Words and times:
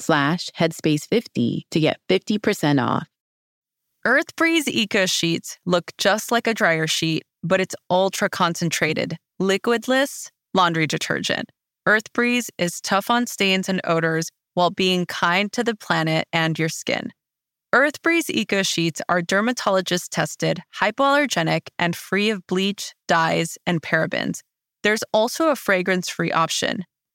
slash 0.00 0.50
headspace50 0.58 1.62
to 1.70 1.80
get 1.80 2.00
50% 2.08 2.84
off. 2.84 3.08
Earthbreeze 4.06 4.68
Eco 4.68 5.06
Sheets 5.06 5.58
look 5.64 5.90
just 5.96 6.30
like 6.30 6.46
a 6.46 6.54
dryer 6.54 6.86
sheet, 6.86 7.22
but 7.42 7.60
it's 7.60 7.74
ultra 7.88 8.28
concentrated, 8.28 9.16
liquidless 9.40 10.28
laundry 10.54 10.86
detergent. 10.86 11.50
Earthbreeze 11.86 12.48
is 12.56 12.80
tough 12.80 13.10
on 13.10 13.26
stains 13.26 13.68
and 13.68 13.80
odors 13.84 14.28
while 14.54 14.70
being 14.70 15.04
kind 15.06 15.52
to 15.52 15.64
the 15.64 15.74
planet 15.74 16.26
and 16.32 16.58
your 16.58 16.68
skin. 16.68 17.10
Earthbreeze 17.74 18.30
Eco 18.30 18.62
Sheets 18.62 19.02
are 19.08 19.20
dermatologist 19.20 20.12
tested, 20.12 20.60
hypoallergenic, 20.80 21.68
and 21.78 21.96
free 21.96 22.30
of 22.30 22.46
bleach, 22.46 22.94
dyes, 23.08 23.58
and 23.66 23.82
parabens. 23.82 24.40
There's 24.84 25.02
also 25.12 25.48
a 25.48 25.56
fragrance 25.56 26.08
free 26.08 26.30
option. 26.30 26.84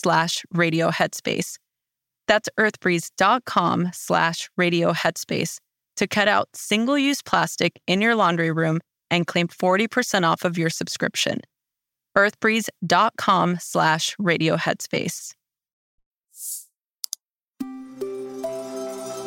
slash 0.00 0.44
radio 0.52 0.90
headspace. 0.90 1.56
That's 2.26 2.48
earthbreeze.com 2.58 3.90
slash 3.92 4.50
radio 4.56 4.92
headspace 4.92 5.58
to 5.96 6.06
cut 6.06 6.28
out 6.28 6.48
single-use 6.54 7.22
plastic 7.22 7.80
in 7.86 8.00
your 8.00 8.14
laundry 8.14 8.52
room 8.52 8.80
and 9.10 9.26
claim 9.26 9.48
40% 9.48 10.24
off 10.24 10.44
of 10.44 10.58
your 10.58 10.70
subscription 10.70 11.40
earthbreeze.com 12.16 13.58
slash 13.60 14.16
radio 14.18 14.56
headspace. 14.56 15.34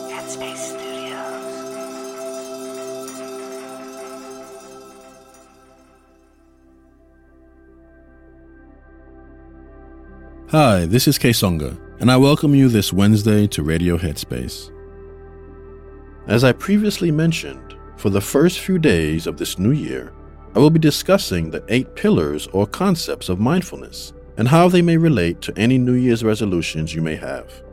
Headspace 0.10 1.00
Hi, 10.51 10.85
this 10.85 11.07
is 11.07 11.17
Songa, 11.38 11.78
and 12.01 12.12
I 12.12 12.17
welcome 12.17 12.53
you 12.53 12.67
this 12.67 12.91
Wednesday 12.91 13.47
to 13.47 13.63
Radio 13.63 13.97
Headspace. 13.97 14.69
As 16.28 16.44
I 16.44 16.51
previously 16.51 17.09
mentioned, 17.09 17.78
for 17.95 18.09
the 18.09 18.19
first 18.19 18.59
few 18.59 18.78
days 18.78 19.28
of 19.28 19.38
this 19.38 19.57
new 19.57 19.72
year, 19.72 20.12
I 20.53 20.59
will 20.59 20.69
be 20.69 20.78
discussing 20.78 21.50
the 21.50 21.63
eight 21.69 21.95
pillars 21.95 22.47
or 22.47 22.67
concepts 22.67 23.29
of 23.29 23.39
mindfulness 23.39 24.12
and 24.35 24.45
how 24.45 24.67
they 24.67 24.81
may 24.81 24.97
relate 24.97 25.39
to 25.44 25.57
any 25.57 25.78
New 25.78 25.94
Year's 25.94 26.22
resolutions 26.22 26.94
you 26.94 27.01
may 27.01 27.16
have. 27.16 27.63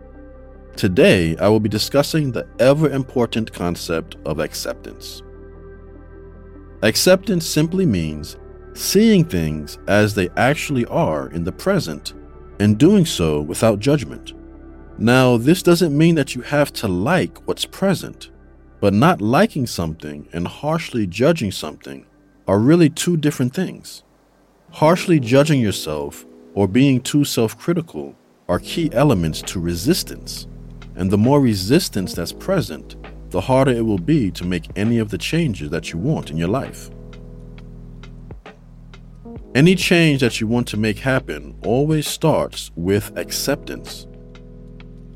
Today, 0.76 1.36
I 1.38 1.48
will 1.48 1.58
be 1.58 1.68
discussing 1.68 2.30
the 2.30 2.46
ever 2.60 2.88
important 2.90 3.52
concept 3.52 4.14
of 4.24 4.38
acceptance. 4.38 5.24
Acceptance 6.82 7.44
simply 7.44 7.86
means 7.86 8.36
seeing 8.74 9.24
things 9.24 9.80
as 9.88 10.14
they 10.14 10.28
actually 10.36 10.86
are 10.86 11.28
in 11.30 11.42
the 11.42 11.50
present 11.50 12.14
and 12.60 12.78
doing 12.78 13.06
so 13.06 13.41
without 13.41 13.78
judgment. 13.78 14.32
Now, 14.98 15.36
this 15.36 15.62
doesn't 15.62 15.96
mean 15.96 16.16
that 16.16 16.34
you 16.34 16.42
have 16.42 16.72
to 16.74 16.88
like 16.88 17.38
what's 17.46 17.64
present, 17.64 18.30
but 18.80 18.92
not 18.92 19.20
liking 19.20 19.66
something 19.66 20.28
and 20.32 20.46
harshly 20.46 21.06
judging 21.06 21.52
something 21.52 22.04
are 22.48 22.58
really 22.58 22.91
two 22.91 23.16
different 23.16 23.54
things. 23.54 24.02
Harshly 24.72 25.20
judging 25.20 25.60
yourself 25.60 26.26
or 26.54 26.66
being 26.66 27.00
too 27.00 27.24
self 27.24 27.56
critical 27.58 28.16
are 28.48 28.58
key 28.58 28.90
elements 28.92 29.42
to 29.42 29.60
resistance. 29.60 30.46
And 30.96 31.10
the 31.10 31.19
more 31.19 31.40
resistance 31.40 32.12
that's 32.14 32.32
present, 32.32 32.96
the 33.30 33.40
harder 33.40 33.70
it 33.72 33.84
will 33.84 33.98
be 33.98 34.30
to 34.32 34.44
make 34.44 34.69
any 34.75 34.98
of 34.98 35.10
the 35.10 35.19
changes 35.19 35.70
that 35.70 35.92
you 35.92 35.98
want 35.98 36.30
in 36.30 36.36
your 36.36 36.48
life. 36.48 36.90
Any 39.54 39.75
change 39.75 40.20
that 40.20 40.41
you 40.41 40.47
want 40.47 40.69
to 40.69 40.76
make 40.76 40.98
happen 40.98 41.59
always 41.64 42.06
starts 42.06 42.70
with 42.76 43.16
acceptance. 43.16 44.06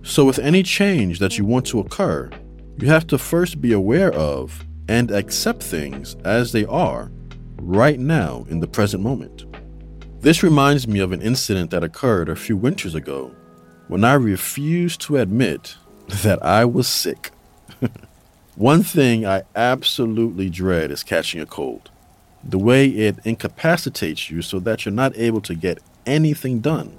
So, 0.03 0.25
with 0.25 0.39
any 0.39 0.63
change 0.63 1.19
that 1.19 1.37
you 1.37 1.45
want 1.45 1.67
to 1.67 1.81
occur, 1.81 2.31
you 2.79 2.89
have 2.89 3.07
to 3.09 3.19
first 3.19 3.61
be 3.61 3.73
aware 3.73 4.13
of 4.13 4.65
and 4.89 5.11
accept 5.11 5.63
things 5.63 6.17
as 6.25 6.51
they 6.51 6.65
are 6.65 7.13
right 7.59 8.01
now 8.01 8.47
in 8.49 8.61
the 8.61 8.67
present 8.67 9.03
moment. 9.03 9.45
This 10.21 10.43
reminds 10.43 10.89
me 10.89 11.01
of 11.01 11.13
an 11.13 11.21
incident 11.21 11.71
that 11.71 11.85
occurred 11.85 12.31
a 12.31 12.37
few 12.37 12.57
winters 12.57 12.95
ago 12.95 13.35
when 13.89 14.03
I 14.03 14.15
refused 14.15 15.03
to 15.03 15.19
admit 15.19 15.77
that 16.23 16.43
I 16.43 16.65
was 16.65 16.89
sick. 16.89 17.33
One 18.57 18.83
thing 18.83 19.27
I 19.27 19.43
absolutely 19.55 20.49
dread 20.49 20.91
is 20.91 21.03
catching 21.03 21.41
a 21.41 21.47
cold. 21.47 21.91
The 22.45 22.59
way 22.59 22.89
it 22.89 23.19
incapacitates 23.25 24.31
you 24.31 24.43
so 24.43 24.59
that 24.61 24.85
you're 24.85 24.93
not 24.93 25.17
able 25.17 25.41
to 25.43 25.55
get 25.55 25.79
anything 26.07 26.61
done. 26.61 26.97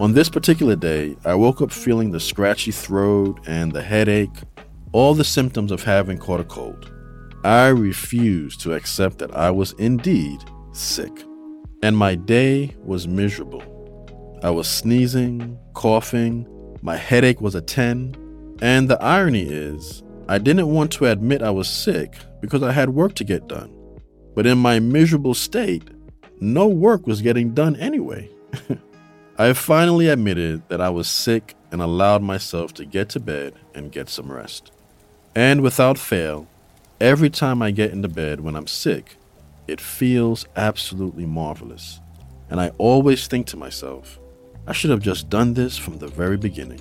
On 0.00 0.14
this 0.14 0.30
particular 0.30 0.76
day, 0.76 1.14
I 1.26 1.34
woke 1.34 1.60
up 1.60 1.70
feeling 1.70 2.10
the 2.10 2.20
scratchy 2.20 2.70
throat 2.70 3.38
and 3.46 3.70
the 3.70 3.82
headache, 3.82 4.30
all 4.92 5.12
the 5.12 5.24
symptoms 5.24 5.70
of 5.70 5.82
having 5.82 6.16
caught 6.16 6.40
a 6.40 6.44
cold. 6.44 6.90
I 7.44 7.68
refused 7.68 8.60
to 8.62 8.72
accept 8.72 9.18
that 9.18 9.34
I 9.36 9.50
was 9.50 9.72
indeed 9.72 10.42
sick, 10.72 11.12
and 11.82 11.96
my 11.96 12.14
day 12.14 12.74
was 12.82 13.06
miserable. 13.06 13.62
I 14.42 14.48
was 14.48 14.68
sneezing, 14.68 15.58
coughing, 15.74 16.46
my 16.80 16.96
headache 16.96 17.42
was 17.42 17.54
a 17.54 17.60
10, 17.60 18.16
and 18.62 18.88
the 18.88 19.02
irony 19.02 19.42
is, 19.42 20.02
I 20.28 20.38
didn't 20.38 20.68
want 20.68 20.92
to 20.92 21.06
admit 21.06 21.42
I 21.42 21.50
was 21.50 21.68
sick 21.68 22.14
because 22.40 22.62
I 22.62 22.72
had 22.72 22.88
work 22.90 23.14
to 23.16 23.24
get 23.24 23.48
done. 23.48 23.70
But 24.34 24.46
in 24.46 24.58
my 24.58 24.78
miserable 24.78 25.34
state, 25.34 25.88
no 26.40 26.66
work 26.66 27.06
was 27.06 27.22
getting 27.22 27.52
done 27.52 27.76
anyway. 27.76 28.30
I 29.38 29.52
finally 29.52 30.08
admitted 30.08 30.68
that 30.68 30.80
I 30.80 30.90
was 30.90 31.08
sick 31.08 31.54
and 31.72 31.80
allowed 31.80 32.22
myself 32.22 32.74
to 32.74 32.84
get 32.84 33.08
to 33.10 33.20
bed 33.20 33.54
and 33.74 33.92
get 33.92 34.08
some 34.08 34.30
rest. 34.30 34.70
And 35.34 35.60
without 35.60 35.98
fail, 35.98 36.48
Every 37.00 37.30
time 37.30 37.62
I 37.62 37.70
get 37.70 37.92
into 37.92 38.08
bed 38.08 38.40
when 38.40 38.54
I'm 38.54 38.66
sick, 38.66 39.16
it 39.66 39.80
feels 39.80 40.44
absolutely 40.54 41.24
marvelous. 41.24 41.98
And 42.50 42.60
I 42.60 42.72
always 42.76 43.26
think 43.26 43.46
to 43.46 43.56
myself, 43.56 44.18
I 44.66 44.74
should 44.74 44.90
have 44.90 45.00
just 45.00 45.30
done 45.30 45.54
this 45.54 45.78
from 45.78 45.96
the 45.96 46.08
very 46.08 46.36
beginning. 46.36 46.80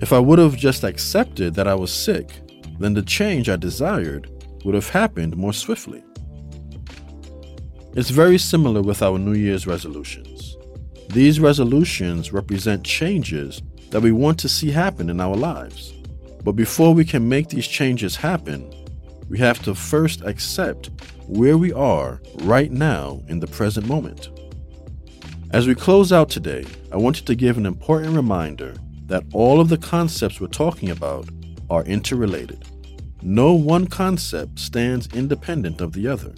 If 0.00 0.12
I 0.12 0.20
would 0.20 0.38
have 0.38 0.56
just 0.56 0.84
accepted 0.84 1.54
that 1.54 1.66
I 1.66 1.74
was 1.74 1.92
sick, 1.92 2.30
then 2.78 2.94
the 2.94 3.02
change 3.02 3.48
I 3.48 3.56
desired 3.56 4.30
would 4.64 4.74
have 4.74 4.90
happened 4.90 5.36
more 5.36 5.52
swiftly. 5.52 6.02
It's 7.94 8.10
very 8.10 8.38
similar 8.38 8.82
with 8.82 9.02
our 9.02 9.18
New 9.18 9.34
Year's 9.34 9.66
resolutions. 9.66 10.56
These 11.10 11.40
resolutions 11.40 12.32
represent 12.32 12.84
changes 12.84 13.62
that 13.90 14.02
we 14.02 14.12
want 14.12 14.38
to 14.40 14.48
see 14.48 14.70
happen 14.70 15.08
in 15.08 15.20
our 15.20 15.36
lives. 15.36 15.92
But 16.44 16.52
before 16.52 16.92
we 16.94 17.04
can 17.04 17.28
make 17.28 17.48
these 17.48 17.66
changes 17.66 18.16
happen, 18.16 18.72
we 19.28 19.38
have 19.38 19.62
to 19.62 19.74
first 19.74 20.22
accept 20.22 20.90
where 21.26 21.56
we 21.56 21.72
are 21.72 22.20
right 22.42 22.70
now 22.70 23.22
in 23.28 23.40
the 23.40 23.46
present 23.46 23.86
moment. 23.86 24.28
As 25.52 25.66
we 25.66 25.74
close 25.74 26.12
out 26.12 26.28
today, 26.28 26.66
I 26.92 26.96
wanted 26.96 27.26
to 27.26 27.34
give 27.34 27.56
an 27.56 27.66
important 27.66 28.14
reminder 28.14 28.74
that 29.06 29.24
all 29.32 29.60
of 29.60 29.68
the 29.68 29.78
concepts 29.78 30.40
we're 30.40 30.48
talking 30.48 30.90
about 30.90 31.28
are 31.70 31.84
interrelated. 31.84 32.64
No 33.22 33.54
one 33.54 33.86
concept 33.86 34.58
stands 34.58 35.08
independent 35.14 35.80
of 35.80 35.92
the 35.92 36.06
other, 36.06 36.34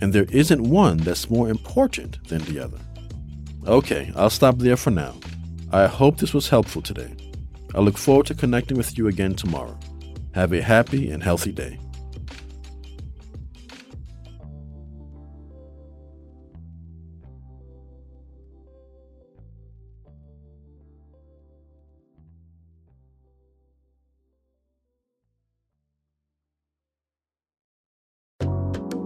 and 0.00 0.12
there 0.12 0.26
isn't 0.30 0.62
one 0.62 0.96
that's 0.98 1.30
more 1.30 1.48
important 1.48 2.22
than 2.28 2.42
the 2.42 2.58
other. 2.58 2.78
Okay, 3.66 4.12
I'll 4.16 4.30
stop 4.30 4.58
there 4.58 4.76
for 4.76 4.90
now. 4.90 5.14
I 5.70 5.86
hope 5.86 6.18
this 6.18 6.34
was 6.34 6.48
helpful 6.48 6.82
today. 6.82 7.14
I 7.74 7.80
look 7.80 7.96
forward 7.96 8.26
to 8.26 8.34
connecting 8.34 8.76
with 8.76 8.98
you 8.98 9.08
again 9.08 9.34
tomorrow. 9.34 9.78
Have 10.34 10.52
a 10.52 10.62
happy 10.62 11.10
and 11.10 11.22
healthy 11.22 11.52
day. 11.52 11.78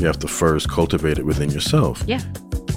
you 0.00 0.06
have 0.06 0.18
to 0.20 0.28
first 0.28 0.68
cultivate 0.70 1.18
it 1.18 1.26
within 1.26 1.50
yourself. 1.50 2.02
Yeah. 2.06 2.22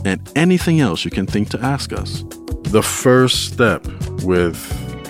And 0.05 0.19
anything 0.35 0.81
else 0.81 1.05
you 1.05 1.11
can 1.11 1.25
think 1.25 1.49
to 1.49 1.59
ask 1.61 1.93
us. 1.93 2.23
The 2.63 2.83
first 2.83 3.53
step 3.53 3.85
with 4.23 4.57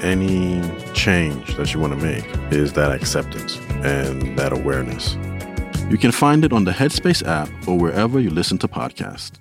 any 0.04 0.62
change 0.94 1.56
that 1.56 1.74
you 1.74 1.80
want 1.80 2.00
to 2.00 2.06
make 2.06 2.26
is 2.52 2.74
that 2.74 2.92
acceptance 2.92 3.58
and 3.84 4.38
that 4.38 4.54
awareness. 4.54 5.16
You 5.90 5.98
can 5.98 6.12
find 6.12 6.46
it 6.46 6.54
on 6.54 6.66
the 6.66 6.72
Headspace 6.72 7.26
app 7.26 7.50
or 7.68 7.78
wherever 7.78 8.20
you 8.20 8.30
listen 8.30 8.58
to 8.60 8.68
podcasts. 8.68 9.38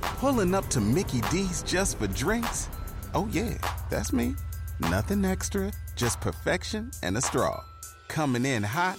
Pulling 0.00 0.54
up 0.54 0.68
to 0.68 0.80
Mickey 0.80 1.20
D's 1.30 1.62
just 1.62 1.98
for 1.98 2.06
drinks? 2.06 2.68
Oh, 3.14 3.28
yeah, 3.30 3.54
that's 3.90 4.12
me. 4.12 4.34
Nothing 4.80 5.24
extra, 5.24 5.72
just 5.96 6.20
perfection 6.20 6.90
and 7.02 7.16
a 7.16 7.20
straw. 7.20 7.62
Coming 8.08 8.44
in 8.46 8.62
hot 8.62 8.98